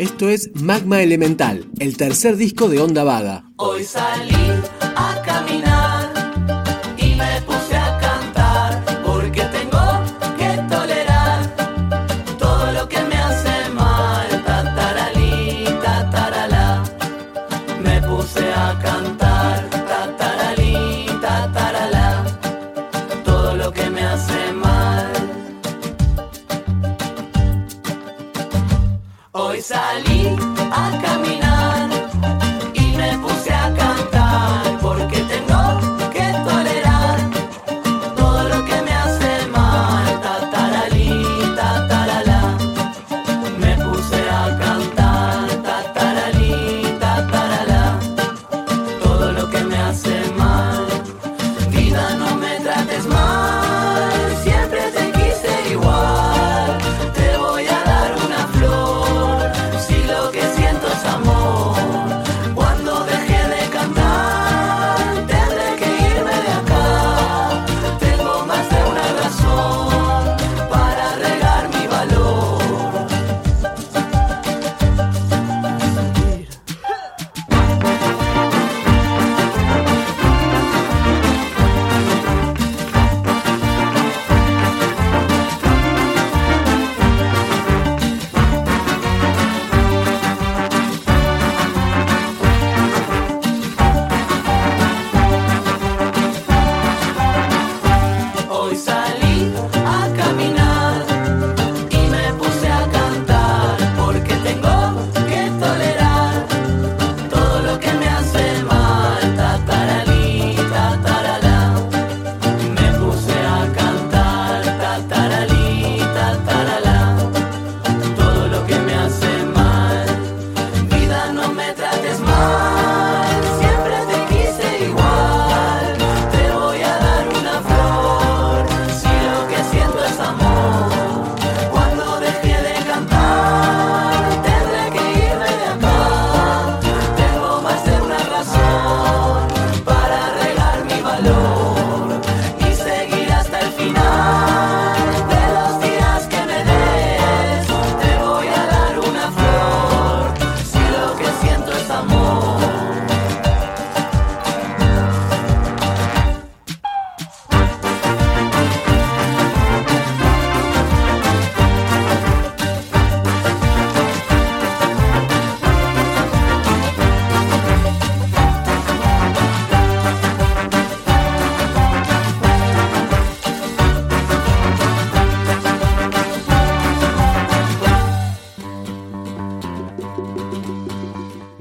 [0.00, 3.44] Esto es Magma Elemental, el tercer disco de Onda Vaga.
[3.56, 4.32] Hoy salí
[4.96, 5.19] a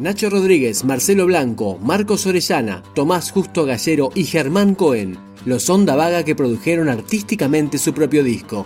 [0.10, 6.24] Nacho Rodríguez, Marcelo Blanco, Marcos Orellana, Tomás Justo Gallero y Germán Cohen, los Onda Vaga
[6.24, 8.66] que produjeron artísticamente su propio disco.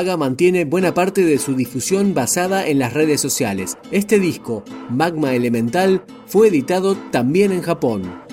[0.00, 3.76] Paga mantiene buena parte de su difusión basada en las redes sociales.
[3.90, 8.29] Este disco, Magma Elemental, fue editado también en Japón.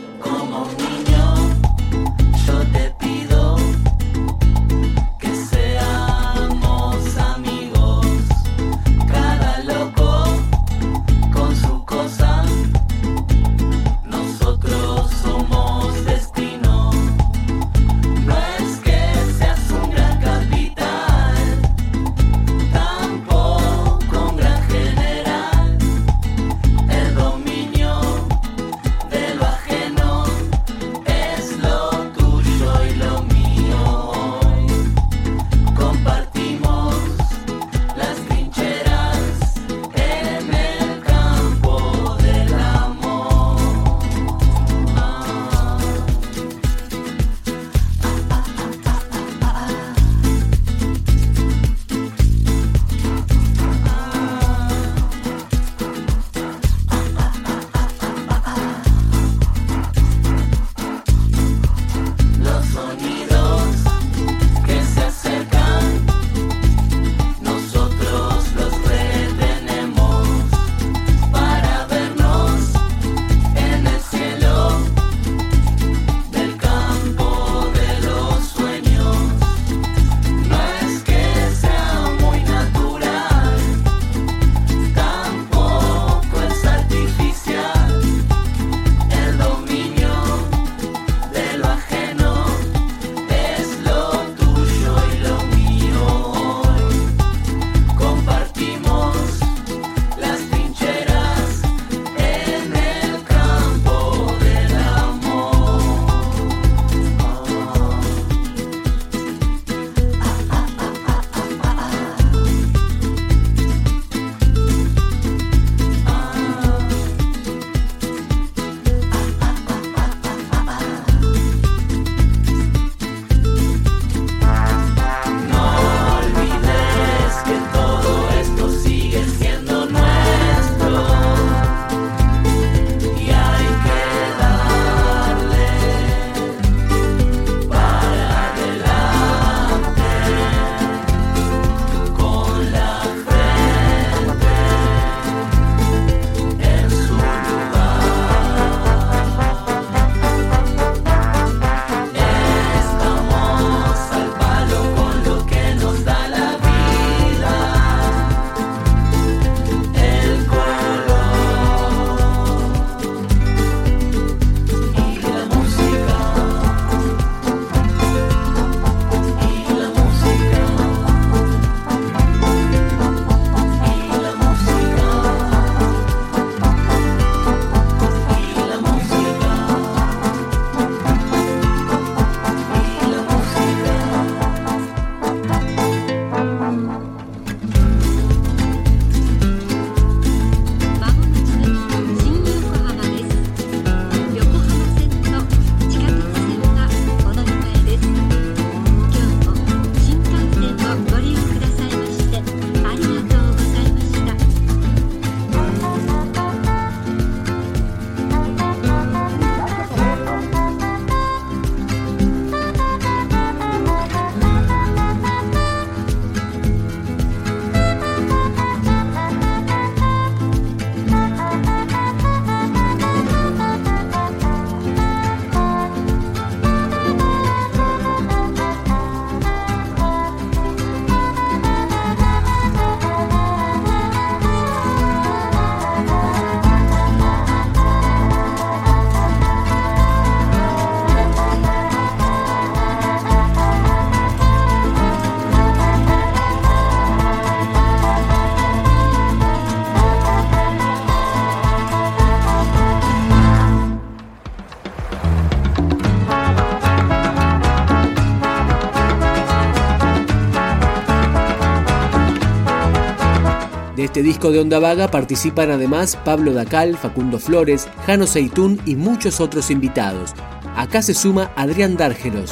[264.18, 269.40] este disco de Onda Vaga participan además Pablo Dacal, Facundo Flores, Jano Seitún y muchos
[269.40, 270.34] otros invitados.
[270.76, 272.52] Acá se suma Adrián Dárgelos.